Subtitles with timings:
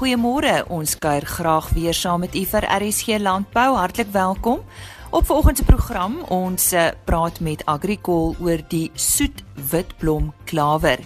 [0.00, 0.62] Goeiemôre.
[0.72, 3.74] Ons kuier graag weer saam met u vir RSG Landbou.
[3.76, 4.62] Hartlik welkom.
[5.10, 11.04] Op vanoggend se program ons eh, praat met Agricol oor die soet witblom klawer.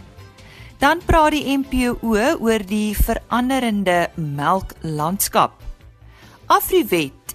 [0.78, 5.58] Dan praat die MPO oor die veranderende melklandskap.
[6.46, 7.34] Afriwet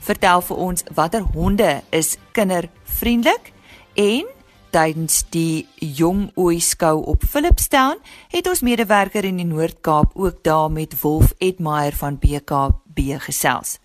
[0.00, 3.52] vertel vir ons watter honde is kindervriendelik
[4.00, 4.33] en
[4.74, 8.00] tydens die Jong Ooi skou op Philipstown
[8.32, 13.78] het ons medewerker in die Noord-Kaap ook daar met Wolf Edmeyer van BKB gesels.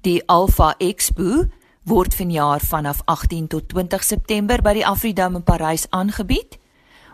[0.00, 1.44] Die Alpha Expo
[1.84, 6.56] word vanjaar vanaf 18 tot 20 September by die Afridome in Parys aangebied.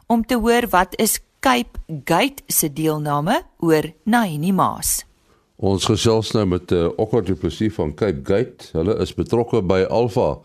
[0.07, 5.08] Om te hoor wat is Cape Gate se deelname oor Naini Maas.
[5.59, 8.69] Ons gesels nou met uh, Okker Du Plessis van Cape Gate.
[8.77, 10.37] Hulle is betrokke by Alpha.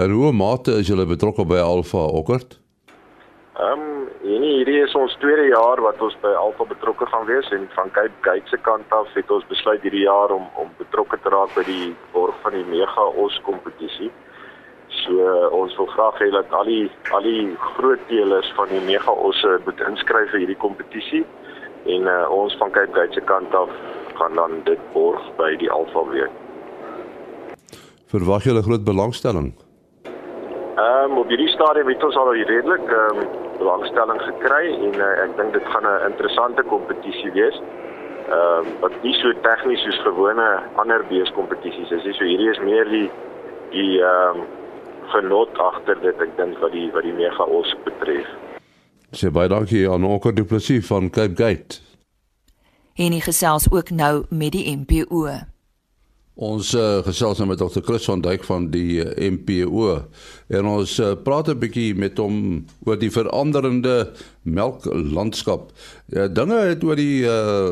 [0.00, 2.40] In hoe mate is julle betrokke by Alpha, Okker?
[3.60, 7.68] Ehm, um, hierdie is ons tweede jaar wat ons by Alpha betrokke gaan wees en
[7.76, 11.36] van Cape Gate se kant af het ons besluit hierdie jaar om om betrokke te
[11.36, 14.08] raak by die borg van die Mega Os kompetisie.
[15.02, 18.80] So uh, ons wil graag hê dat al die al die groot teelers van die
[18.88, 21.26] Mega Os moet inskryf vir hierdie kompetisie
[21.92, 23.68] en uh, ons van Cape Gate se kant af
[24.18, 26.30] gaan dan dit borg by die Alfa week.
[28.12, 29.52] Verwag jy 'n groot belangstelling?
[30.76, 33.26] Ehm um, op hierdie stadium het ons al redelik ehm um,
[33.58, 37.60] belangstelling gekry en uh, ek dink dit gaan 'n interessante kompetisie wees.
[38.28, 42.14] Ehm um, wat nie so tegnies soos gewone ander beeskompetisies is nie.
[42.14, 43.10] So hierdie is meer die
[43.70, 44.46] die ehm um,
[45.12, 48.28] genot agter dit ek dink wat die wat die mega os betref.
[49.12, 51.91] Sê baie dankie aan Okker Du Plessis van Cape Gate.
[52.94, 55.30] En hy gesels ook nou met die MPO.
[56.32, 57.82] Ons uh, gesels nou met Dr.
[57.84, 59.90] Chris van Duyk van die uh, eh, MPO
[60.56, 64.12] en ons uh, praat 'n bietjie met hom oor die veranderende
[64.42, 65.70] melklandskap.
[66.08, 67.68] Ja, dinge het oor die uh,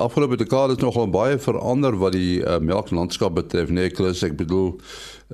[0.00, 4.80] afgelope dekades nogal baie verander wat die uh, melklandskap betref, nee Chris, ek bedoel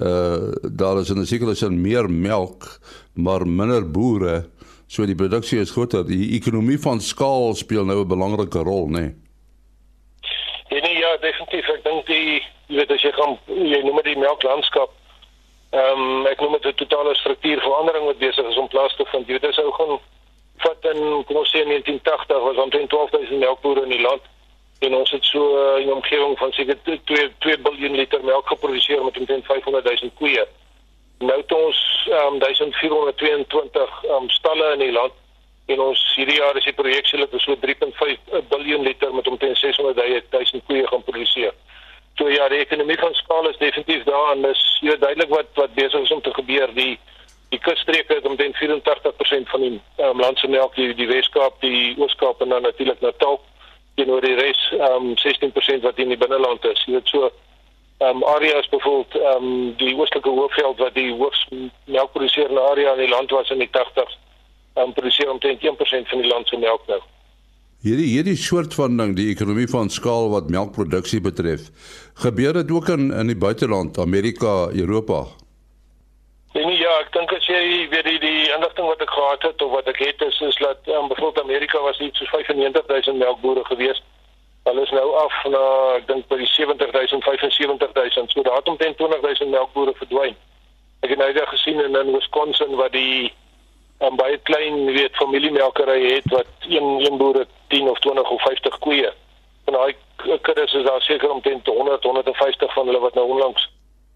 [0.03, 2.80] uh, daar is in 'n sekere sin meer melk,
[3.14, 4.50] maar minder boere.
[4.86, 6.04] So die produksie is groter.
[6.04, 9.00] Die ekonomie van skaal speel nou 'n belangrike rol, nê?
[9.00, 9.14] Nee.
[10.75, 11.69] Ja, nee, ja, definitief.
[11.69, 14.91] Ek dink die jy weet as jy gaan jy noem dit melklandskap.
[15.75, 19.27] Ehm um, ek noem dit 'n totale struktuurverandering wat besig is om plaas te vind.
[19.27, 19.99] Jy weet as ou gaan
[20.62, 24.22] vat in kom ons sê in 1980 was omtrent 12000 melkbore in die land
[24.81, 28.47] en ons het so uh, in 'n omgewing van seker 2 2 miljard liter melk
[28.47, 30.47] geproduseer met omtrent 500 000 koeie.
[31.19, 35.12] Nou het ons um, 1422 ehm um, stalle in die land
[35.66, 39.59] en ons hierdie jaar is die projeksie dat ons so 3.5 miljard liter met omtrent
[39.59, 39.97] 600
[40.31, 41.03] 000 koeie gaan
[42.54, 46.12] die ekonomie van skaal is definitief daar en dis hier duidelik wat wat besig is
[46.15, 46.70] om te gebeur.
[46.75, 46.98] Die
[47.54, 51.94] die kusstreke het omtrent 84% van die um, land se melk die die Weskaap, die
[51.98, 53.41] Ooskaap en dan natuurlik Natal
[53.94, 54.60] teenoor die res
[54.91, 56.82] um 16% wat in die binneland is.
[56.87, 57.31] Jy weet so
[58.03, 59.48] um areas byvoorbeeld um
[59.78, 64.19] die oostelike hoofveld wat die hoogste melkproduserende area in die land was in die 80s
[64.75, 67.03] um, produseer omtrent 1% van die land se melk nou.
[67.84, 71.67] Hierdie hierdie soort van ding, die ekonomie van skaal wat melkproduksie betref,
[72.17, 75.19] gebeur dit ook in in die buiteland, Amerika, Europa.
[76.55, 77.61] Nee, ja, ek dink as jy
[77.93, 80.81] weet die die inligting wat ek gehad het of wat ek het is is dat
[80.97, 84.01] um, byvoorbeeld Amerika was iets so 95000 melkbore gewees.
[84.65, 85.65] Hulle is nou af na
[85.99, 88.33] ek dink by die 70000, 75000.
[88.33, 90.41] So daar het omtrent 20000 melkbore verdwyn.
[91.05, 93.28] Ek het nou net gesien in, in Wisconsin wat die
[94.00, 98.78] um, baie klein weet familiemelkery het wat een een boer 10 of 20 of 50
[98.78, 99.12] koeie.
[99.65, 99.94] En daai
[100.41, 103.69] kuddes is daar seker omtrent 100 150 van hulle wat nou onlangs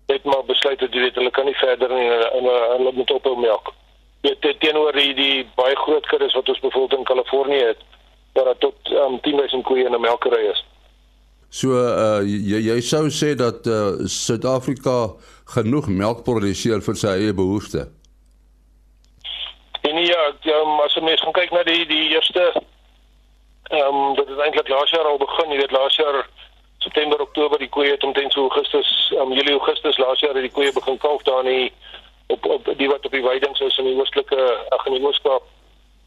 [0.07, 3.37] net maar besluit het jy weet hulle kan nie verder nie en hulle moet ophou
[3.41, 3.73] melk.
[4.21, 7.85] Dit teenoor die, die baie groot kuddes wat ons bevoeld in Kalifornië het
[8.33, 10.65] daar tot um, 10000 koeie in 'n melkery is.
[11.49, 15.15] So uh jy jy sou sê dat uh Suid-Afrika
[15.55, 17.89] genoeg melk produseer vir sy eie behoeftes.
[19.89, 24.29] En ja, um, as jy mens gaan kyk na die die eerste ehm um, dit
[24.29, 26.19] het eintlik laas jaar al begin, jy weet laas jaar
[26.85, 30.45] September, Oktober die koeie het omtrent so Augustus, ehm um, Julie, Augustus laas jaar het
[30.45, 31.71] die koeie begin kalf daar in
[32.35, 34.43] op op die wat op die weidings is in die oostelike
[34.77, 35.49] ag in die Ooskaap.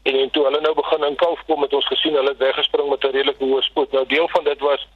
[0.02, 2.88] En en toe hulle nou begin in kalf kom het ons gesien hulle het weggespring
[2.88, 3.92] met 'n redelike hoë spoed.
[3.92, 4.86] Nou deel van dit was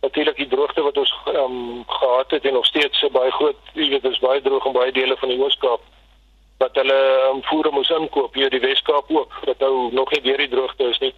[0.00, 3.58] natuurlik die droogte wat ons ehm um, gehad het en nog steeds so baie groot,
[3.72, 5.80] jy weet, is baie droog in baie dele van die Ooskaap
[6.76, 6.98] hulle
[7.30, 10.88] um, voere moes inkoop hier die Weskaap ook wat nou nog nie deur die droogte
[10.90, 11.14] is nie.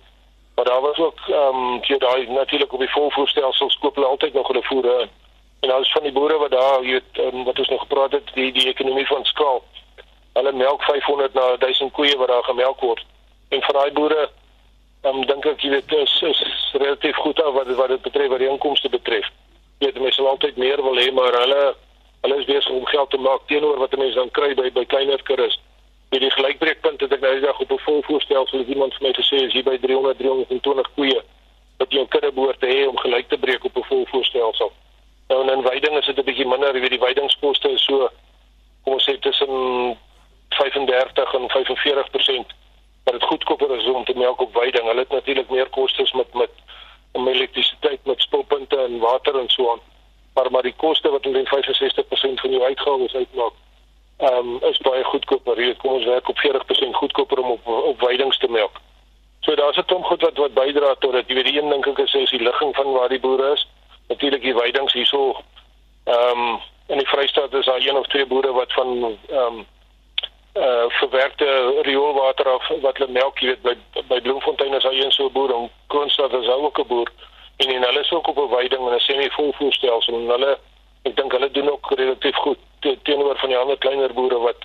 [0.55, 4.35] Maar daar was ook ehm um, hier daai natuurlik op die volvoerstelsel skoop hulle altyd
[4.35, 5.11] nog hulle voere in.
[5.61, 8.31] En alles van die boere wat daar jy weet um, wat ons nog gepraat het
[8.35, 9.63] die die ekonomie van skaal.
[10.33, 13.07] Hulle melk 500 na 1000 koeie wat daar gemelk word.
[13.49, 14.31] En vir daai boere
[15.03, 18.39] um, dink ek jy weet is is relatief goed af wat wat dit betref wat
[18.39, 19.31] die inkomste betref.
[19.79, 21.75] Jy weet mense sal altyd meer wil hê maar hulle
[22.21, 25.23] hulle is besig om geld te maak teenoor wat mense dan kry by by kleiner
[25.23, 25.61] kuddes.
[26.11, 29.09] Met die gelykbreekpunt het ek nou die dag op 'n vol voorstel sou iemand vir
[29.09, 31.23] my gesê as jy by 300 320 koeie
[31.79, 34.73] wat jy 'n kudde behoort te hê om gelyk te breek op 'n vol voorstelsel.
[35.29, 38.11] Nou in veiding is dit 'n bietjie minder, jy weet die veidingskoste is so
[38.85, 39.97] kom ons sê tussen
[40.49, 42.55] 35 en 45%
[43.05, 44.85] maar dit goedkoper is om te melk op veiding.
[44.87, 46.51] Hulle het natuurlik meer kostes met met
[47.13, 49.81] om elektrisiteit met spulpunte en water en so aan.
[50.39, 53.53] Maar maar die koste wat omtrent 65% van jou uitgawes uitmaak,
[54.17, 55.61] ehm um, is baie goedkoper.
[55.61, 58.77] Jy kom ons werk op 40% goedkoper om op op veidings te melk.
[59.41, 61.29] So daar's 'n klomp goed wat wat bydra tot dit.
[61.29, 63.67] Jy weet die een dink ek is is die ligging van waar die boere is.
[64.09, 65.43] Natuurlik die veidings hierso
[66.05, 69.67] ehm um, in die Vrystaat is daar een of twee boere wat van ehm um,
[70.55, 75.13] uh verwerkte rioolwater af wat hulle melk, jy weet by by Bloemfontein is daar een
[75.13, 77.11] so boer en Kroonstad is ook 'n boer
[77.59, 80.59] en en hulle is ook op 'n veiding en 'n semi-volvoerstelsel en hulle
[81.03, 84.61] ek dink hulle doen ook relatief goed te, teenoor van die ander kleiner boere wat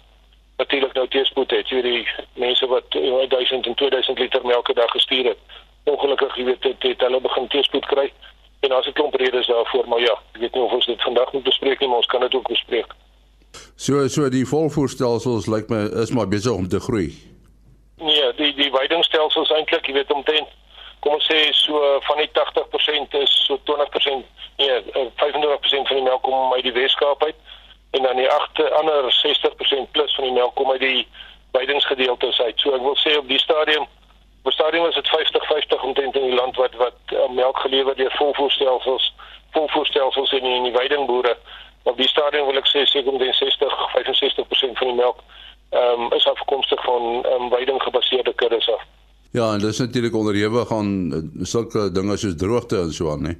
[0.57, 1.69] natuurlik nou teespoed het.
[1.69, 5.38] Jy weet die mense wat 1000 en 2000 liter melk per dag gestuur het.
[5.84, 8.12] Ongelukkig jy weet het, het hulle begin teespoed kry
[8.60, 11.31] en daar's 'n klomp redes daarvoor, maar ja, ek weet nie of ons dit vandag
[11.34, 12.92] moet bespreek nie, maar ons kan dit ook bespreek.
[13.75, 17.13] So so die volvoerstelsels lyk my is maar besig om te groei.
[17.98, 20.48] Nee, die die veidingstelsels eintlik, jy weet omtrent
[21.03, 24.23] kom ons sê so van die 80% is so 20%
[24.57, 24.77] nee,
[25.19, 27.35] 25% van die melk kom uit die Weskaap uit
[27.91, 31.07] en dan die agte ander 60% plus van die melk kom uit die
[31.51, 32.59] veidingsgedeeltes uit.
[32.59, 33.85] So ek wil sê op die stadium
[34.44, 38.15] op stadium is dit 50-50 omtrent in die land wat wat uh, melk gelewer deur
[38.17, 39.13] volvoerstelsels
[39.51, 41.38] volvoerstelsels in die, in die veidingboere
[41.83, 45.23] op die stadium wil ek sê seker omtrent 60 65% van die melk
[45.73, 48.83] ehm um, is afkomstig van ehm um, veiding gebaseerde kuddes af.
[49.33, 53.33] Ja, en dis natuurlik onderhewig aan eh, sulke dinge soos droogte en so aan, né?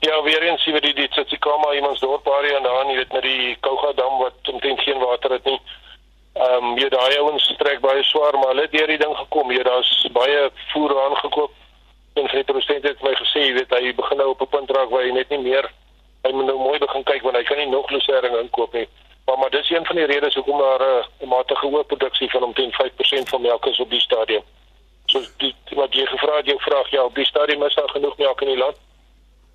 [0.00, 2.96] Ja, weer eens sien we die dit sit Sikama iemand dorp area en dan jy
[2.96, 5.60] weet met die Kouga dam wat omtrent geen water het nie.
[6.32, 9.52] Ehm um, jy daai ouens trek baie swaar, maar hulle het deur die ding gekom.
[9.52, 11.52] Jy daar's baie voer aangekoop.
[12.14, 15.02] En president het my gesê, jy weet hy begin nou op 'n punt raak waar
[15.02, 15.72] hy net nie meer
[16.24, 18.86] hy moet nou mooi begin kyk want hy kan nie nog losering inkoop nie.
[19.26, 22.74] Maar maar dis een van die redes hoekom daar 'n uh, matige oorproduksie van omtrent
[22.74, 24.44] 5% van melk is op die stadium.
[25.14, 28.16] So die wat jy gevra het, jou vraag ja, op die stadium is daar genoeg
[28.18, 28.76] melk in die land.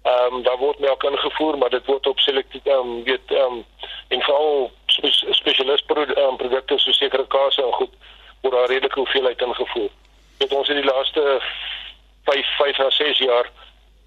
[0.08, 3.58] Ehm um, daar word melk ingevoer, maar dit word op selektief ehm um, weet ehm
[3.58, 3.66] um,
[4.08, 5.12] en veral spe
[5.42, 7.92] spesialis produ um, produkte so sekere kaas en goed
[8.42, 9.90] word daar redelike hoeveelheid ingevoer.
[10.38, 11.42] Dit ons in die laaste
[12.32, 13.52] 5 5 na 6 jaar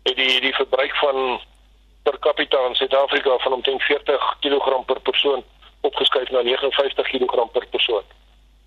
[0.08, 1.40] het die die verbruik van
[2.02, 5.44] per capita in Suid-Afrika van omtrent 40 kg per persoon
[5.80, 8.02] opgeskuif na 59 kg per persoon.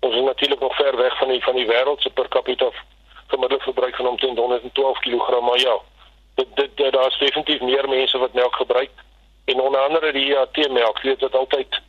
[0.06, 2.70] Ons is natuurlik nog ver weg van die van die wêreld se per capita
[3.26, 5.78] gemiddelde verbruik van omtrent 112 kg, maar ja,
[6.34, 8.90] dit dit, dit daar's definitief meer mense wat melk gebruik
[9.44, 11.80] en onder andere die IAT melk, weet dit altyd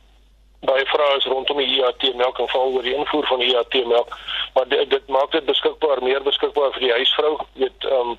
[0.60, 3.86] baie vrae is rondom die IAT melk en veral oor die invoer van die IAT
[3.86, 4.18] melk,
[4.54, 8.18] maar dit, dit maak dit beskikbaar meer beskikbaar vir die huisvrou, weet ehm um,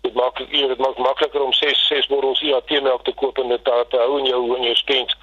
[0.00, 3.64] dit maak dit maak makliker om 6 6 bottels IAT melk te koop en dit
[3.64, 5.16] daar te hou in jou in jou spens.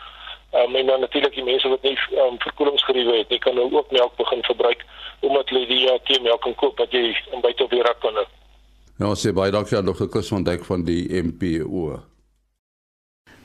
[0.55, 3.91] Um, en dan natuurlik die mense wat nie um, verkoelingsgeriewe het, jy kan nou ook
[3.91, 4.85] melk begin verbruik
[5.19, 8.15] omdat hulle die IAT melk kan koop wat jy in buite op die rak kan
[8.15, 8.23] hê.
[8.97, 10.07] Ja, sê baie dankie aan Dr.
[10.09, 11.99] Chris van Dijk van die MPO.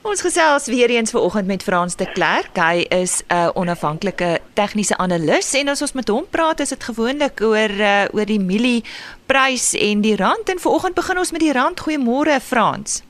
[0.02, 2.56] Ons gesels weer eens vanoggend met Frans de Klerk.
[2.58, 6.84] Hy is 'n uh, onafhanklike tegniese analis en as ons met hom praat, is dit
[6.84, 11.52] gewoonlik oor uh, oor die mielieprys en die rand en vanoggend begin ons met die
[11.52, 11.80] rand.
[11.80, 13.02] Goeiemôre Frans.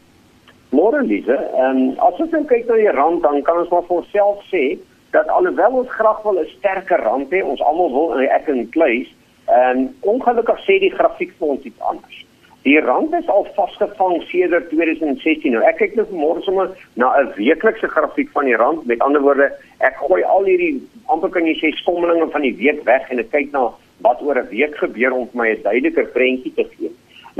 [0.72, 1.36] Môre Lize.
[1.36, 4.40] Ehm um, as ons nou kyk na die rand, dan kan ons maar vir onsself
[4.48, 4.64] sê
[5.12, 8.64] dat alhoewel ons graag wil 'n sterker rand hê, ons almal wil in ek en
[8.76, 9.10] Kleis,
[9.52, 12.24] ehm um, ongelukkig sê die grafiek vir ons iets anders.
[12.62, 15.52] Die rand is al vasgevang sedert 2016.
[15.52, 18.86] Nou ek kyk nou môre sommer na 'n weeklikse grafiek van die rand.
[18.86, 22.84] Met ander woorde, ek gooi al hierdie amper kan jy sê skommelinge van die week
[22.84, 23.68] weg en ek kyk na
[24.00, 26.90] wat oor 'n week gebeur om my 'n duideliker prentjie te gee.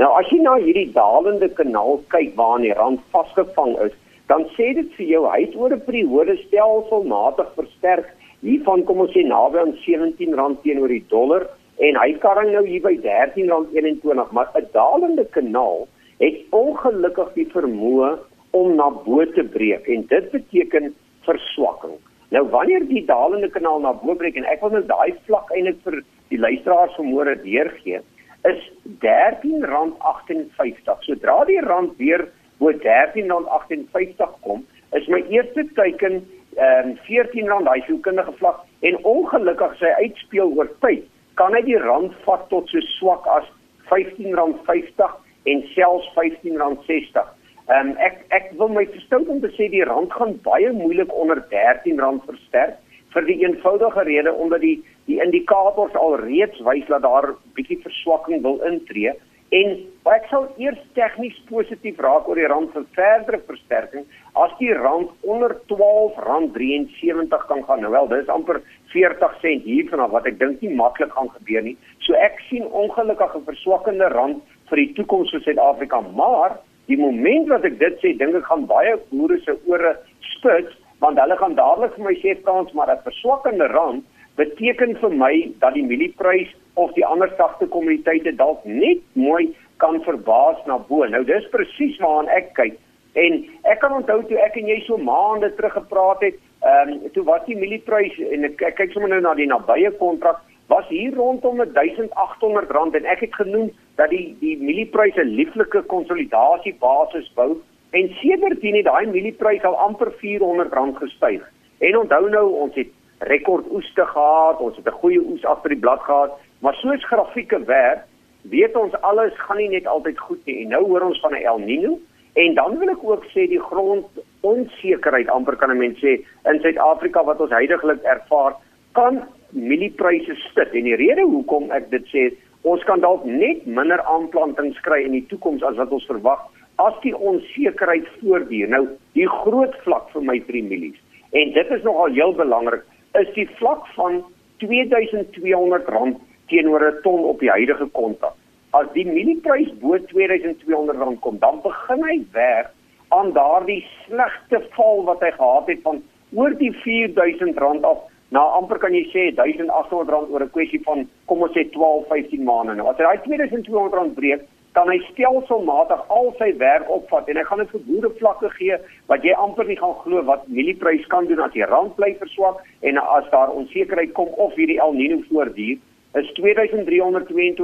[0.01, 3.93] Nou as jy na hierdie dalende kanaal kyk waar die rand vasgevang is,
[4.31, 8.07] dan sê dit vir jou hy het oor 'n periode stelselmatig versterk
[8.41, 11.45] hiervan kom ons sê naby aan R17 teenoor die dollar
[11.77, 15.87] en hy karring nou hier by R13.21 maar 'n dalende kanaal
[16.19, 18.09] het ongelukkig die vermoë
[18.51, 20.95] om na bo te breek en dit beteken
[21.25, 21.95] verswakking.
[22.31, 25.79] Nou wanneer die dalende kanaal na bo breek en ek wil net daai vlak eintlik
[25.83, 28.01] vir die luisteraars vermoere deurgee
[28.49, 28.61] is
[28.99, 31.05] R13.58.
[31.07, 32.21] Sodra die rand weer
[32.59, 34.59] bo R13.58 kom,
[34.97, 36.15] is my eerste teiken
[36.53, 41.07] ehm um, R14 daai sielkundige vlak en ongelukkig sy uitspeel oor tyd
[41.39, 43.47] kan hy die rand vat tot so swak as
[43.89, 45.15] R15.50
[45.49, 47.25] en selfs R15.60.
[47.71, 51.11] Ehm um, ek ek wil my verstout om te sê die rand gaan baie moeilik
[51.17, 52.77] onder R13 versterk
[53.13, 58.41] vir die eenvoudige rede omdat die die indikators al reeds wys dat daar bietjie verswakking
[58.41, 59.13] wil intree
[59.53, 59.73] en
[60.09, 64.05] ek sou eers tegnies positief raak oor die rand vir verdere versterking
[64.43, 67.81] as die rand onder R12.73 kan gaan.
[67.85, 68.57] Nou wel, dis amper
[68.93, 71.77] 40 sent hiervan af wat ek dink nie maklik gaan gebeur nie.
[72.07, 76.57] So ek sien ongelukkig 'n verswakkende rand vir die toekoms vir Suid-Afrika, maar
[76.87, 79.97] die moment wat ek dit sê, dink ek gaan baie boere se ore
[80.33, 84.03] spits want hulle gaan dadelik vir my sê kans maar 'n verswakkende rand
[84.35, 89.99] beteken vir my dat die mielieprys of die ander sagte kommoditeite dalk net mooi kan
[90.05, 91.05] verbaas na bo.
[91.05, 92.79] Nou dis presies waaraan ek kyk.
[93.13, 97.11] En ek kan onthou toe ek en jy so maande terug gepraat het, ehm um,
[97.13, 100.87] toe was die mielieprys en ek, ek kyk sommer nou na die nabye kontrak was
[100.87, 107.29] hier rondom 1800 rand en ek het genoem dat die die mielieprys 'n lieflike konsolidatiebasis
[107.35, 107.59] bou
[107.91, 111.43] en sedertdien het daai mielieprys al amper 400 rand gestyg.
[111.79, 112.89] En onthou nou ons het
[113.29, 117.59] rekord oeste gehad, ons het 'n goeie oes agter die blad gehad, maar soos grafieke
[117.65, 118.03] werk,
[118.41, 120.63] weet ons alles gaan nie net altyd goed nie.
[120.63, 121.99] En nou hoor ons van 'n El Niño
[122.33, 124.05] en dan wil ek ook sê die grond
[124.41, 128.55] onsekerheid amper kan 'n mens sê in Suid-Afrika wat ons heidaglik ervaar,
[128.91, 130.73] kan mieliepryse stit.
[130.73, 135.11] En die rede hoekom ek dit sê, ons kan dalk net minder aanplantings kry in
[135.11, 136.39] die toekoms as wat ons verwag
[136.75, 138.69] as die onsekerheid voortduur.
[138.69, 140.99] Nou, die groot vlak vir my vir die mielies
[141.33, 142.83] en dit is nogal heel belangrik
[143.19, 144.23] is die vlak van
[144.63, 146.15] R2200
[146.47, 148.35] teenoor 'n ton op die huidige kontak.
[148.71, 152.71] As die mielieprys bo R2200 kom, dan begin hy werk
[153.09, 156.03] aan daardie slegte val wat hy gehad het van
[156.33, 157.99] oor die R4000 af
[158.33, 162.43] na amper kan jy sê R1800 oor 'n kwessie van kom ons sê 12, 15
[162.43, 162.75] maande.
[162.75, 164.41] Nou as hy daai R2200 breek,
[164.73, 168.77] kan hy stelselmatig al sy werk opvat en hy gaan dit vir boere vlakke gee
[169.11, 172.57] wat jy amper nie gaan glo wat mielieprys kan doen as die rand bly verswak
[172.81, 175.77] en as daar onsekerheid kom of hierdie El Niño voortduur
[176.21, 177.61] is R2322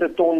[0.00, 0.36] per ton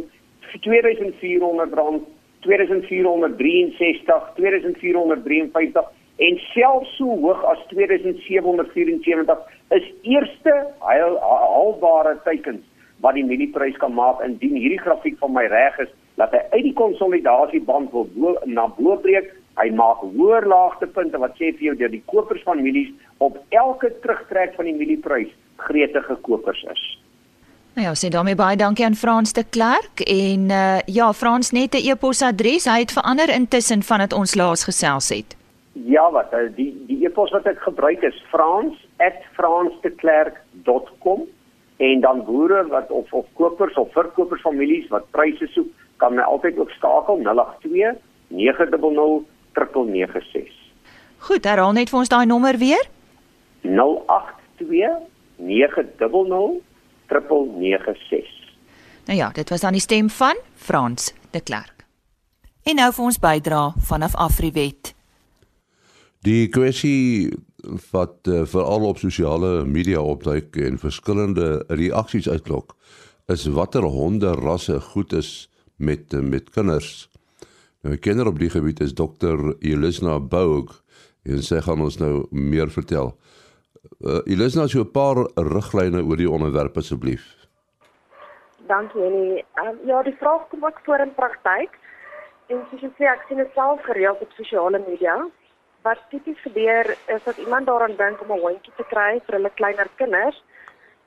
[0.65, 2.01] 2400 rand
[2.47, 5.85] 2463 2453
[6.17, 9.37] en selfs so hoog as 2774
[9.77, 12.65] is eerste haalbare teikens
[13.05, 14.23] wat die mielieprys kan maak.
[14.25, 18.69] Indien hierdie grafiek van my reg is dat hy uit die konsolidasieband wil bo, na
[18.77, 19.33] bo breek.
[19.57, 22.93] Hy maak hoër laagtepunte wat sê vir jou dat die kopers van mielies
[23.25, 26.83] op elke terugtrek van die mielieprys gretige kopers is.
[27.77, 31.75] Nou ja, sê daarmee baie dankie aan Frans de Klerk en uh, ja, Frans net
[31.75, 32.65] 'n e-posadres.
[32.65, 35.37] Hy het verander intussen vandat ons laas gesels het.
[35.85, 41.21] Ja, wat eh, die die e-pos wat ek gebruik is frans@fransdeklerk.com
[41.77, 46.23] en dan boere wat of of kopers of verkopers families wat pryse soek kan my
[46.23, 47.97] altyd ook skakel 082
[48.29, 50.53] 900 996.
[51.19, 52.85] Goed, herhaal net vir ons daai nommer weer.
[53.63, 55.97] 082 900
[57.09, 58.45] 996.
[59.07, 61.87] Nou ja, dit was dan die stem van Frans de Klerk.
[62.67, 64.95] En nou vir ons bydra vanaf Afriwet.
[66.27, 67.31] Die kwessie
[67.93, 72.75] wat uh, veral op sosiale media opduik en verskillende reaksies uitlok
[73.31, 77.11] is watter honde rasse goed is met met kinders.
[77.83, 80.83] Nou 'n kenner op die gebied is dokter Elisna Boug
[81.23, 83.17] en sy gaan ons nou meer vertel.
[84.01, 87.35] Uh, Elisna, so 'n paar riglyne oor die onderwerp asseblief.
[88.67, 89.45] Dankie Jenny.
[89.55, 91.79] Um, ja, die vraag kom ook voor in praktyk.
[92.47, 95.27] En soos jy sê, ek sien dit self gereeld op sosiale media.
[95.83, 99.51] Wat tipies gebeur is dat iemand daaraan dink om 'n hondjie te kry vir hulle
[99.55, 100.43] kleiner kinders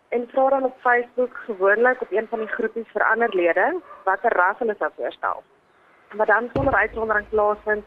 [0.09, 3.67] en vra dan op Facebook gewoonlik op een van die groepies vir ander lede
[4.03, 5.43] watter ras hulle sou voorstel.
[6.15, 7.85] Maar dan sonder uitsondering plaasvind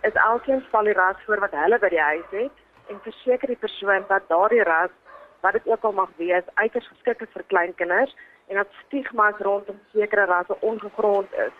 [0.00, 3.62] is elkeen stel die ras voor wat hulle by die huis het en verseker die
[3.64, 4.94] persoon dat daardie ras
[5.40, 9.34] wat dit ook al mag wees uiters geskik is vir klein kinders en dat stigmas
[9.38, 11.54] rondom sekere rasse ongegrond is.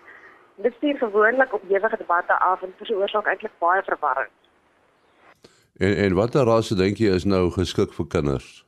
[0.55, 4.33] Dit stuur gewoonlik op ewige debatte af en veroorsaak eintlik baie verwarring.
[5.77, 8.68] En en watter rasse dink jy is nou geskik vir kinders?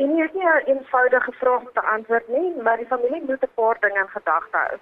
[0.00, 3.42] En hier is nie 'n eenvoudige vraag om te antwoord nie, maar die familie moet
[3.42, 4.78] 'n paar dinge in gedagte hou.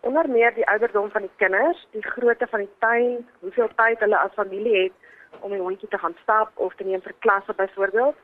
[0.00, 4.18] Onder meer die ouderdom van die kinders, die grootte van die tuin, hoeveel tyd hulle
[4.18, 4.92] as familie het
[5.40, 8.16] om die hondjie te gaan stap of te neem vir klasse byvoorbeeld.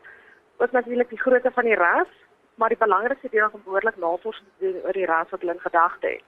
[0.57, 2.11] Ook natuurlik die grootte van die ras,
[2.55, 5.53] maar die belangrikste deel is om behoorlik navorsing te doen oor die ras wat hulle
[5.53, 6.23] in gedagte het.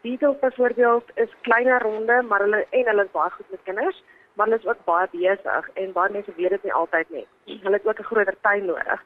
[0.00, 4.46] Beagles byvoorbeeld is kleiner ronde, maar hulle en hulle is baie goed met kinders, maar
[4.46, 7.26] hulle is ook baie besig en baie mense weet dit nie altyd nie.
[7.44, 9.02] Hulle het ook 'n groter tuin nodig.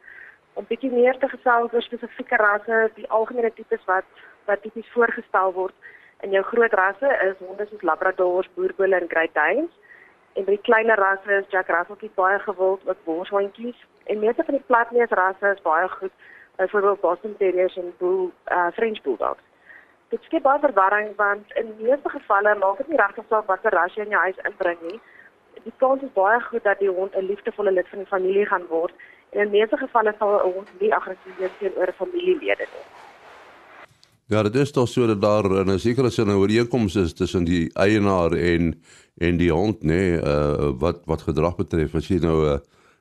[0.56, 4.08] Om bietjie meer te gesels oor spesifieke rasse, die algemene tipes wat
[4.46, 5.74] wat tipies voorgestel word.
[6.24, 9.72] In jou groot rasse is honde soos Labradors, Boerboele en Great Danes.
[10.38, 13.82] En by die kleiner rasse is Jack Russell's baie gewild, ook Boershondjies.
[14.06, 16.14] En meeste van die platneus rasse is baie goed,
[16.56, 19.42] byvoorbeeld Boston Terriers en Bull uh, French Bulldogs.
[20.14, 23.98] Dit skep baie verwarring want in meeste gevalle maak dit nie regtig saak watter ras
[23.98, 25.00] jy in jou huis inbring nie.
[25.66, 28.66] Die kans is baie goed dat die hond 'n liefdevolle lid van die familie gaan
[28.70, 28.94] word
[29.30, 32.86] in meeste gevalle sal 'n hond nie aggressief wees teenoor familielede nie.
[34.28, 37.70] Ja, dit is tog so dat daar 'n sekere sin 'n ooreenkoms is tussen die
[37.74, 38.82] eienaar en
[39.18, 41.94] en die hond, nê, nee, uh, wat wat gedrag betref.
[41.94, 42.58] As jy nou 'n uh,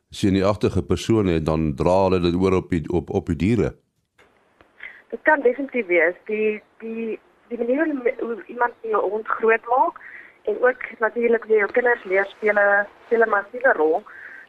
[0.09, 3.75] sienagtige persoon het, dan dra hulle dit oor op die op op die diere.
[5.09, 9.99] Dit kan definitief wees die die die manier hoe iemand jou hond groot maak
[10.43, 14.03] en ook natuurlik wie jou kinders leer speel 'n speel 'n massiewe rol.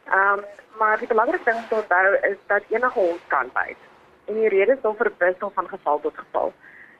[0.09, 0.45] Ehm um,
[0.77, 3.77] maar die belangrikste ding tot nou is dat enige hond kan byt.
[4.25, 6.53] En die rede is dan verwissel van geval tot geval.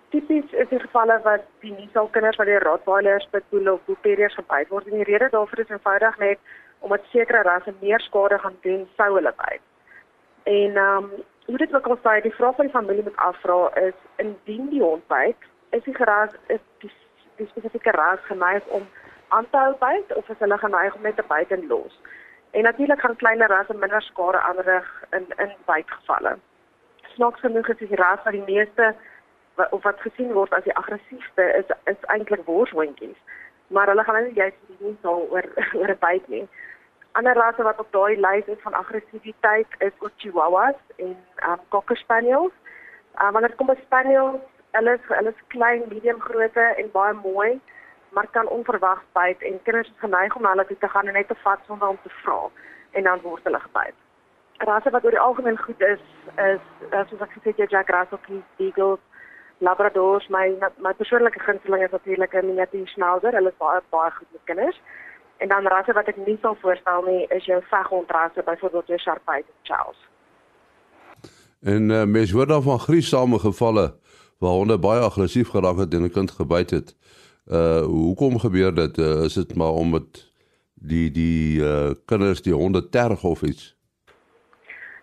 [0.10, 3.98] Tipies is die gevalle wat die nie sal kinders wat die Rottweilers, Pitbull of Bull
[4.02, 4.88] Terriers gebyt word.
[4.88, 6.40] En die rede daarvoor is eenvoudig net
[6.80, 9.62] omdat sekere rasse meer skade gaan doen sou hulle byt.
[10.44, 11.12] En ehm um,
[11.48, 14.82] hoe dit ook al sê, die vraag van die familie moet afvra is indien die
[14.82, 15.38] hond byt,
[15.70, 16.92] is die geras is die,
[17.36, 18.88] die spesifieke ras geneig om
[19.28, 22.00] aan te hou byt of is hulle geneig om net te byt en los.
[22.58, 24.88] En natuurlik gaan kleiner rasse minder skade aanrig
[25.18, 26.38] in in bytgevalle.
[27.14, 28.96] Snaaks genoeg is die ras wat die meeste
[29.70, 33.20] of wat gesien word as die aggressiefste is is eintlik worshondjies.
[33.68, 35.46] Maar hulle gaan nou nie juist nie so oor
[35.80, 36.48] oor 'n byt nie
[37.18, 41.16] ander rasse wat op daai lys is van aggressiwiteit is ook chihuahuas en
[41.50, 42.54] um cocker spaniels.
[43.22, 44.30] Um wanneer kom 'n spaniel,
[44.72, 47.62] hulle is hulle is klein, medium grootte en baie mooi,
[48.18, 51.36] maar kan onverwags byt en kinders is geneig om hulle te gaan en net te
[51.44, 52.40] vat sonder om te vra
[52.92, 53.98] en dan word hulle gebyt.
[54.70, 56.02] Rasse wat oor die algemeen goed is
[56.46, 56.64] is
[57.10, 59.04] soos ek gesê het Jack Russell, Beagles,
[59.68, 60.46] Labradors, my
[60.86, 63.38] my persoonlike gunsteling is natuurlik 'n miniatuur schnauzer.
[63.38, 64.82] Hulle is baie baie goed met kinders.
[65.38, 69.44] En dan rasse wat ek nie sal voorstel nie is jou veghondrasse, byvoorbeeld jou Sharpei
[69.62, 70.01] Charles.
[71.62, 73.96] En uh, mens hoor dan van griesame gevalle
[74.40, 76.96] waar honde baie aggressief geraak het en 'n kind gebyt het.
[77.51, 78.98] Uh hoekom gebeur dit?
[78.98, 80.31] Uh, is dit maar omdat
[80.74, 83.75] die die uh kinders die honde terg of iets?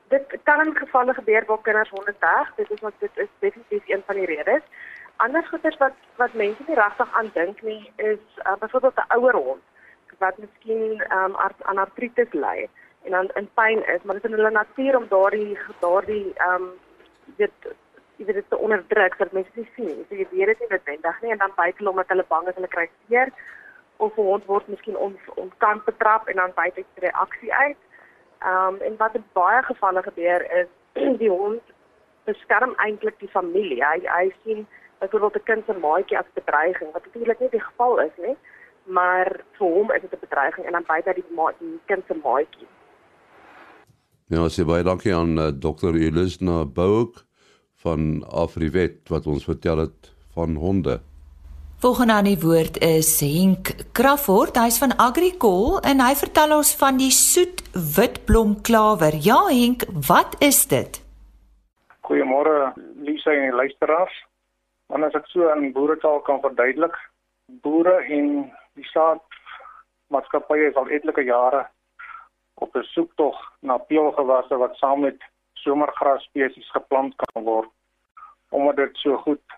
[0.09, 2.54] Dit kan in gevalle gebeur waar kinders honde terg.
[2.57, 4.62] Dit is wat dit is definitief een van die redes.
[5.16, 9.35] Ander goeters wat wat mense nie regtig aan dink nie is uh, byvoorbeeld 'n ouer
[9.35, 9.62] hond
[10.18, 12.68] wat miskien um, aan artritis ly
[13.04, 16.62] en dan in pyn is, maar dit is in hulle natuur om daardie daardie ehm
[16.62, 16.68] um,
[17.37, 17.74] dit
[18.16, 20.05] jy weet dit te onderdruk sodat mense dit sien.
[20.09, 22.55] So jy weet dit nie noodwendig nie en dan byt hulle omdat hulle bang is
[22.61, 23.33] hulle kry seer
[23.96, 27.81] of 'n hond word miskien on, onkant betrap en dan byt hy reaksie uit.
[28.42, 30.70] Ehm um, en wat in baie gevalle gebeur is
[31.22, 31.62] die hond
[32.24, 33.85] beskerm eintlik die familie.
[33.85, 34.66] Hy hy sien
[34.98, 38.37] byvoorbeeld 'n kind se maatjie as bedreiging wat natuurlik nie die geval is nie
[38.85, 41.24] maar vir hom is dit 'n bedreiging en dan byt hy die
[41.59, 42.68] die kind se maatjie.
[44.27, 45.94] Ja, sê baie dankie aan uh, Dr.
[45.94, 47.23] Elisna Bouk
[47.85, 51.01] van Afriwet wat ons vertel het van honde.
[51.85, 56.97] Volgende aan die woord is Henk Krafort, hy's van Agricol en hy vertel ons van
[56.97, 57.61] die soet
[57.97, 59.18] witblom klawer.
[59.20, 61.03] Ja Henk, wat is dit?
[62.09, 62.73] Goeiemôre
[63.05, 64.16] Lisa en die luisteraars.
[64.88, 66.97] Want as ek so in boeretaal kan verduidelik,
[67.64, 68.33] boere en
[68.81, 69.20] die saad
[70.09, 71.66] maatskappye is al etlike jare
[72.64, 75.20] op 'n soektog na peulgewasse wat saam met
[75.64, 77.70] somergras spesies geplant kan word
[78.55, 79.57] omdat dit so goed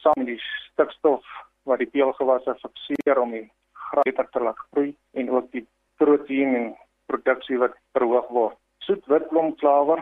[0.00, 1.24] saam die stikstof
[1.68, 3.46] wat die peulgewasse fikseer om die
[3.90, 5.66] gras beter te laat groei en ook die
[6.00, 6.68] proteïen en
[7.12, 8.56] produksie wat verhoog word.
[8.86, 10.00] Soet witblomklawer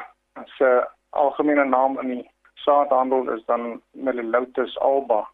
[0.57, 0.71] se
[1.11, 2.25] algemene naam in die
[2.65, 5.25] saadhandel is dan Melilotus alba.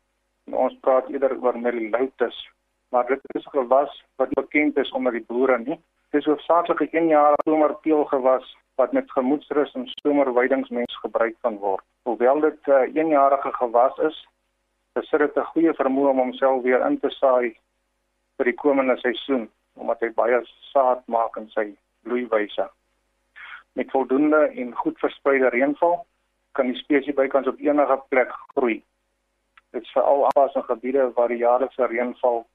[0.49, 2.39] En ons praat eerder oor Melilotus
[2.89, 5.81] maar dit is 'n gewas wat bekend is onder die boere nie.
[6.11, 11.85] Dit is hoofsaaklik 'n eenjarige somerpeelgewas wat met gemoedsrus en somerweidingsmens gebruik kan word.
[12.03, 14.19] Hoewel dit 'n uh, eenjarige gewas is,
[14.93, 17.57] besit dit 'n goeie vermoë om homself weer in te saai
[18.37, 20.41] vir die komende seisoen, omdat hy baie
[20.73, 21.67] saad maak in sy
[22.03, 22.69] bloeiwyse.
[23.73, 26.07] Met voldoende en goed verspreide reënval
[26.53, 28.83] kan die spesies bykans op enige plek groei.
[29.71, 32.47] Dit is veral aanpassing gebiede waar die jaarlikse reënval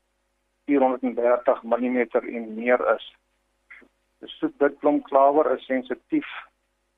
[0.65, 3.05] 430 mm en meer is.
[4.23, 6.27] Die soetwitblomklawer is sensitief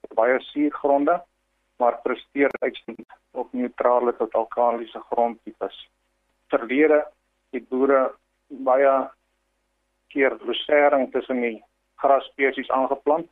[0.06, 1.16] vir baie suurgronde,
[1.82, 5.80] maar presteer uitstekend op neutrale tot alkalisiese grondtipes.
[6.54, 7.00] Verlede
[7.56, 8.04] het boere
[8.70, 8.94] baie
[10.14, 11.58] keer resering tussen die
[12.04, 13.28] grasspesies aangeplant,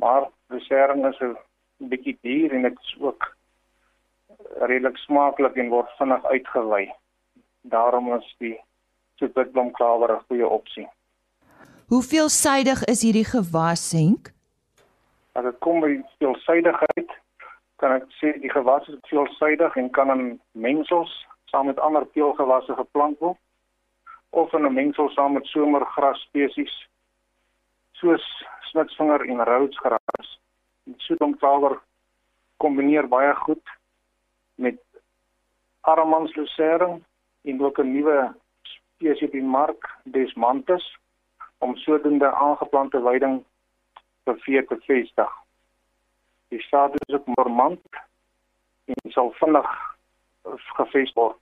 [0.00, 1.36] maar resering is 'n
[1.92, 3.34] bietjie duur en dit is ook
[4.64, 6.84] redelik smaaklik en word vinnig uitgewy.
[7.62, 8.56] Daarom is die
[9.20, 10.88] soetwitblomklawer 'n goeie opsie.
[11.88, 14.26] Hoe veelsidig is hierdie gewas, Henk?
[15.32, 17.14] As dit kom by veelsidigheid,
[17.80, 21.14] kan ek sê die gewas is veelsidig en kan in mengsels
[21.48, 23.40] saam met ander teelgewasse geplant word
[24.36, 26.74] of in 'n mengsel saam met somergras spesies
[28.02, 28.28] soos
[28.68, 30.28] smitsvinger en roodsgras.
[30.84, 31.80] Die soetblomklawer
[32.56, 33.64] kombineer baie goed
[34.54, 34.76] met
[35.80, 37.00] Aramanslusering
[37.44, 40.98] en ook 'n nuwe spesies op die mark, Desmantus,
[41.58, 43.44] om sodoende aangeplante weiding
[44.24, 45.32] te vee te vestig.
[46.48, 47.80] Die saad is ook normant
[48.84, 49.70] en sal vinnig
[50.78, 51.36] gevestig word.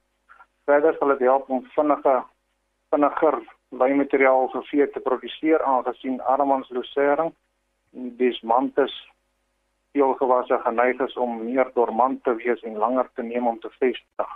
[0.65, 2.15] Verder sal dit help om vinnige
[2.91, 3.37] vinniger
[3.69, 7.33] weimateriaal vir vee te produseer aangesien Aramanslusering
[7.95, 8.95] en Desmantus
[9.97, 14.33] teelgewasse geneig is om meer dormant te wees en langer te neem om te vestig.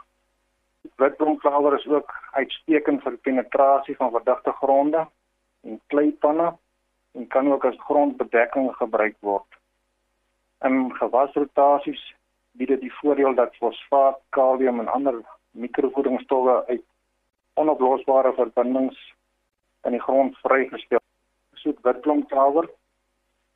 [0.97, 5.07] Witblomklawer is ook uitstekend vir penetrasie van verdigte gronde
[5.66, 6.53] en kleipanne
[7.12, 9.46] en kan ook as grondbedekking gebruik word.
[10.64, 12.03] In gewasrotasies
[12.53, 15.20] bied dit die voordeel dat fosfaat, kalium en ander
[15.51, 16.85] mikrovoedingsstowwe uit
[17.55, 18.99] onoplosbare verbindings
[19.85, 21.03] in die grond vrygestel.
[21.62, 22.68] Soet witblomklawer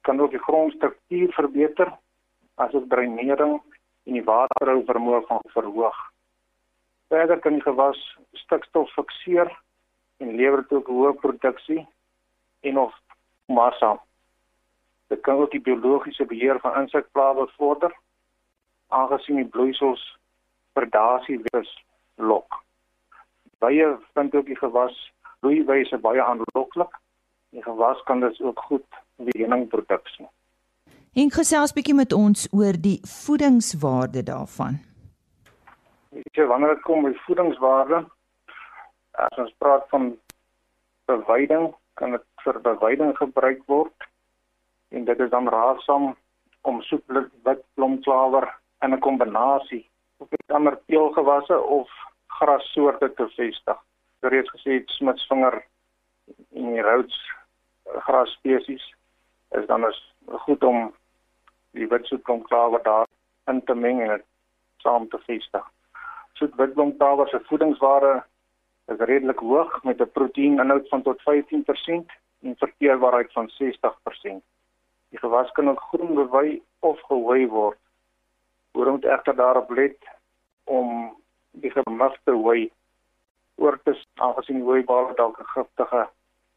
[0.04, 1.92] kan ook die grondstruktuur verbeter
[2.54, 3.60] asook dreinering
[4.04, 5.96] en die waterhou vermoë van verhoog.
[7.08, 8.00] Verder kan die gewas
[8.44, 9.50] stikstof fikseer
[10.22, 11.84] en lewer dit ook hoë produksie
[12.64, 12.94] en of
[13.46, 13.94] massa.
[15.12, 17.92] Dit kan ook die biologiese beheer van insekplaae bevorder
[18.88, 20.02] aangesien die bloeisels
[20.72, 21.70] predasie wees
[22.16, 22.62] lok.
[23.58, 24.96] Baie vind ook die gewas
[25.44, 26.96] bloeiwyse baie aanloklik.
[27.54, 30.26] Die gewas kan dus ook goed die heuningproduksie.
[31.14, 34.80] En gesels bietjie met ons oor die voedingswaarde daarvan.
[36.14, 38.00] Weet jy wanneer dit kom by voedingswaarde,
[39.22, 40.10] as ons praat van
[41.10, 44.08] beweiding, kan dit vir beweiding gebruik word
[44.90, 46.14] en dit is dan raadsaam
[46.62, 48.48] om soetblik wit blomklawer
[48.84, 49.84] in 'n kombinasie
[50.18, 51.90] of met ander teelgewasse of
[52.26, 53.78] grassoorte te vestig.
[54.20, 55.64] Reeds gesê smitsvinger
[56.52, 57.18] en die roods
[58.06, 58.94] gras spesies
[59.50, 60.94] is dan is goed om
[61.70, 63.06] die witsoetblomklawer daar
[63.50, 64.24] in te meng en dit
[64.76, 65.64] saam te vestig.
[66.32, 68.24] Soet witblomklawer se voedingswaarde
[68.92, 72.10] is redelik hoog met 'n proteïeninhoud van tot 15%
[72.42, 74.42] en verteerbaarheid van 60%.
[75.08, 77.78] Die gewas kan ook groen bewy of gehooi word.
[78.72, 79.98] Oor moet egter daarop let
[80.64, 81.16] om
[81.50, 82.72] die gemigte hooi
[83.54, 86.08] oor te aangesien die hooibale dalk 'n giftige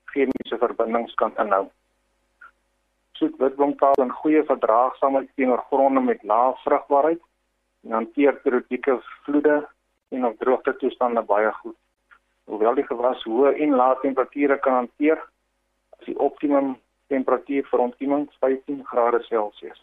[0.05, 1.65] chemiese verbindings kan inhou.
[3.11, 7.21] Soet witblomtaal en goeie verdraagsaamheid teenoor gronde met lae vrugbaarheid
[7.83, 9.67] en hanteer periodieke vloede
[10.09, 11.77] en of droogte toestande baie goed.
[12.47, 15.19] Hoewel die gewas hoë en lae temperature kan hanteer,
[15.99, 16.75] is die optimum
[17.12, 19.79] temperatuur vir ontkieming 15 grade Celsius.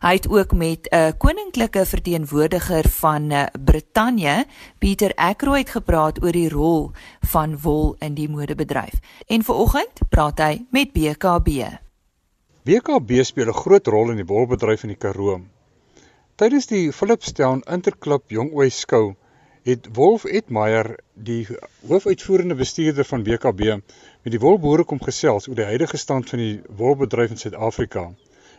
[0.00, 4.46] Hy het ook met 'n uh, koninklike verteenwoordiger van uh, Brittanje,
[4.78, 8.98] Pieter Ackroyd gepraat oor die rol van wol in die modebedryf.
[9.26, 11.78] En vanoggend praat hy met BKB.
[12.68, 15.36] BKB speel 'n groot rol in die wolbedryf in die Karoo.
[16.40, 19.14] Tydens die Philipstown Interklub Jongooi skou
[19.70, 21.46] het Wolf Etmeyer, die
[21.88, 23.78] hoofuitvoerende bestuurder van BKB,
[24.22, 28.04] met die wolboere kom gesels oor die huidige stand van die wolbedryf in Suid-Afrika.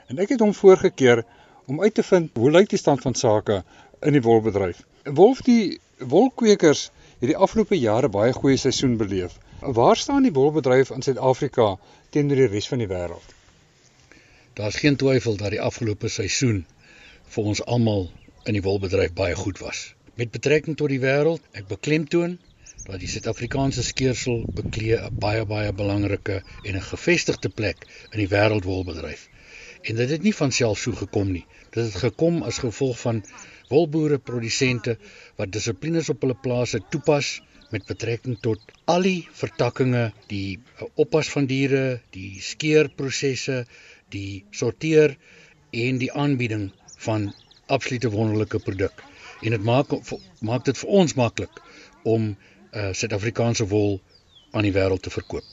[0.07, 1.25] En ek het hom voorgekeer
[1.67, 3.61] om uit te vind hoe lyk die stand van sake
[4.01, 4.81] in die wolbedryf.
[5.05, 6.87] Wolf, die wolkwekers
[7.19, 9.37] het die afgelope jare baie goeie seisoen beleef.
[9.61, 11.75] Waar staan die wolbedryf in Suid-Afrika
[12.09, 13.37] teenoor die res van die wêreld?
[14.59, 16.57] Daar's geen twyfel dat die afgelope seisoen
[17.33, 18.09] vir ons almal
[18.43, 19.83] in die wolbedryf baie goed was.
[20.19, 22.33] Met betrekking tot die wêreld, ek beklemtoon
[22.89, 28.27] dat die Suid-Afrikaanse skeersel beklee 'n baie baie belangrike en 'n gevestigde plek in die
[28.35, 29.29] wêreldwolbedryf.
[29.87, 31.45] En dit het nie van self so gekom nie.
[31.71, 33.23] Dit het gekom as gevolg van
[33.69, 34.97] wolboere produsente
[35.37, 37.37] wat dissiplines op hulle plase toepas
[37.71, 40.59] met betrekking tot al die vertakkings, die
[40.95, 43.65] oppas van diere, die skeerprosesse,
[44.15, 45.17] die sorteer
[45.71, 46.71] en die aanbieding
[47.05, 47.33] van
[47.67, 49.03] absolute wonderlike produk
[49.41, 49.93] en dit maak
[50.51, 51.61] maak dit vir ons maklik
[52.03, 52.31] om
[52.79, 53.99] uh Suid-Afrikaanse wol
[54.51, 55.45] aan die wêreld te verkoop.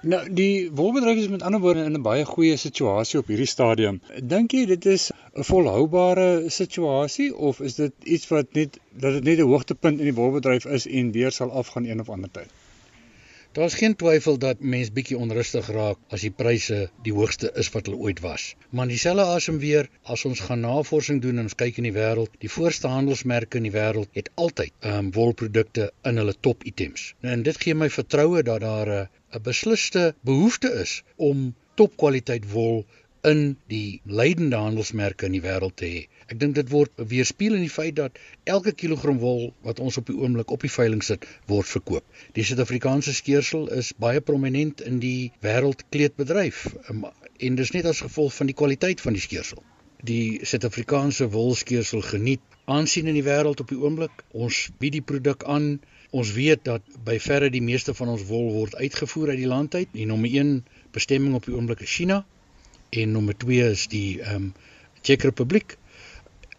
[0.00, 4.00] Nou die wolbedryf is met ander woorde in 'n baie goeie situasie op hierdie stadium.
[4.22, 9.24] Dink jy dit is 'n volhoubare situasie of is dit iets wat net dat dit
[9.24, 12.50] net 'n hoogtepunt in die wolbedryf is en weer sal afgaan een of ander tyd?
[13.56, 17.86] Daar's geen twyfel dat mense bietjie onrustig raak as die pryse die hoogste is wat
[17.88, 18.44] hulle ooit was.
[18.76, 22.34] Maar dieselfde asem weer as ons gaan navorsing doen en ons kyk in die wêreld,
[22.44, 27.14] die voorste handelsmerke in die wêreld het altyd ehm um, wolprodukte in hulle top items.
[27.24, 29.08] Nou, en dit gee my vertroue dat daar 'n
[29.38, 32.84] 'n besliste behoefte is om topkwaliteit wol
[33.28, 36.00] in die leidende handelsmerke in die wêreld te hê.
[36.32, 38.18] Ek dink dit word weerspieël in die feit dat
[38.54, 42.04] elke kilogram wol wat ons op die oomblik op die veiling sit, word verkoop.
[42.38, 46.62] Die Suid-Afrikaanse skeersel is baie prominent in die wêreldkleedbedryf
[46.92, 47.04] um,
[47.48, 49.60] en dis net as gevolg van die kwaliteit van die skeersel.
[50.08, 54.24] Die Suid-Afrikaanse wolskeersel geniet aansien in die wêreld op die oomblik.
[54.32, 55.78] Ons bied die produk aan.
[56.16, 59.74] Ons weet dat by verre die meeste van ons wol word uitgevoer uit die land
[59.74, 59.92] uit.
[59.92, 60.60] Die nommer 1
[60.96, 62.22] bestemming op die oomblik is China
[62.90, 64.54] en nommer 2 is die ehm um,
[65.00, 65.76] Tsjek Republiek.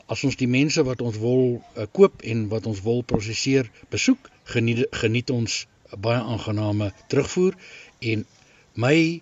[0.07, 4.29] As ons die mense wat ons wol uh, koop en wat ons wol prosesseer besoek,
[4.53, 5.65] geniet geniet ons
[6.05, 7.57] baie aangename terugvoer
[8.11, 8.25] en
[8.73, 9.21] my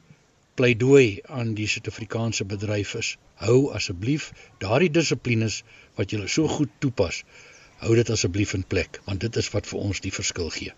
[0.60, 3.14] pleidooi aan die Suid-Afrikaanse bedryf is
[3.46, 4.32] hou asseblief
[4.64, 5.62] daardie dissiplines
[6.00, 7.24] wat julle so goed toepas
[7.84, 10.74] hou dit asseblief in plek want dit is wat vir ons die verskil gee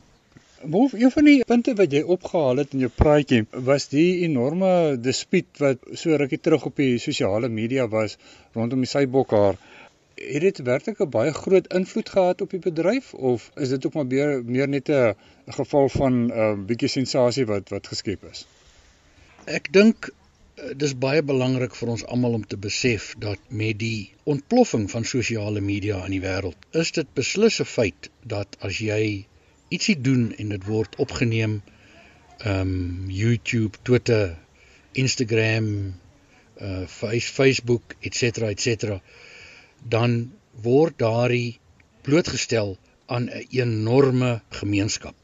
[0.61, 4.97] Wolf, een van die punte wat jy opgehaal het in jou praatjie was die enorme
[4.99, 8.17] dispuut wat so rukkie terug op die sosiale media was
[8.57, 9.55] rondom die Sybokhaar.
[10.19, 13.93] Het dit werklik 'n baie groot invloed gehad op die bedryf of is dit ook
[13.93, 15.15] maar meer meer net 'n
[15.47, 18.45] geval van 'n uh, bietjie sensasie wat wat geskep is?
[19.45, 24.11] Ek dink uh, dis baie belangrik vir ons almal om te besef dat met die
[24.23, 29.25] ontploffing van sosiale media in die wêreld, is dit beslis 'n feit dat as jy
[29.69, 31.61] ietsie doen en dit word opgeneem
[32.45, 34.37] um, YouTube, Twitter,
[34.93, 35.95] Instagram,
[36.59, 36.85] uh
[37.19, 38.99] Facebook, etc etc
[39.87, 41.59] dan word daardie
[42.03, 45.15] blootgestel aan 'n enorme gemeenskap.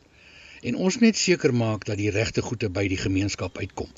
[0.61, 3.89] En ons net seker maak dat die regte goede by die gemeenskap uitkom.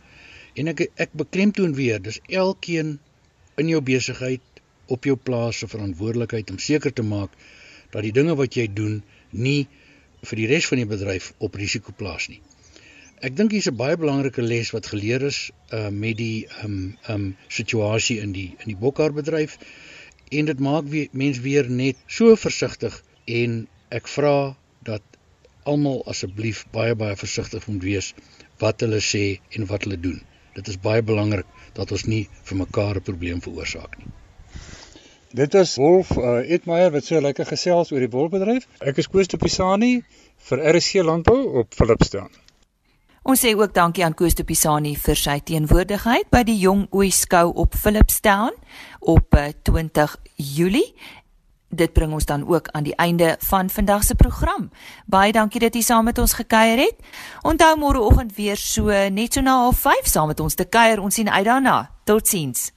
[0.53, 2.99] En ek ek beklemtoon weer, dis elkeen
[3.55, 4.41] in jou besigheid
[4.85, 7.31] op jou plaas se verantwoordelikheid om seker te maak
[7.91, 9.67] dat die dinge wat jy doen nie
[10.29, 12.41] vir die res van die bedryf op risiko plaas nie.
[13.27, 15.39] Ek dink hier's 'n baie belangrike les wat geleer is
[15.77, 16.75] uh met die um
[17.13, 17.23] um
[17.59, 19.57] situasie in die in die bokhaarbedryf
[20.39, 23.01] en dit maak weer mense weer net so versigtig
[23.41, 23.55] en
[23.99, 24.35] ek vra
[24.91, 25.17] dat
[25.73, 28.13] almal asseblief baie baie versigtig moet wees
[28.63, 30.21] wat hulle sê en wat hulle doen.
[30.59, 34.13] Dit is baie belangrik dat ons nie vir mekaar 'n probleem veroorsaak nie.
[35.31, 38.67] Dit is Wolf uh, Etmeyer wat so lekker gesels oor die wolbedryf.
[38.79, 39.97] Ek is Koos de Pisani
[40.47, 42.31] vir RSC Landbou op Philipstown.
[43.27, 47.09] Ons sê ook dankie aan Koos de Pisani vir sy teenwoordigheid by die Jong Ooi
[47.11, 48.55] skou op Philipstown
[49.03, 49.35] op
[49.67, 50.93] 20 uh, Julie.
[51.75, 54.69] Dit bring ons dan ook aan die einde van vandag se program.
[55.11, 57.03] Baie dankie dat jy saam met ons gekuier het.
[57.43, 61.03] Onthou môreoggend weer so net so na 05:30 saam met ons te kuier.
[61.03, 61.81] Ons sien uit daarna.
[62.07, 62.76] Totsiens.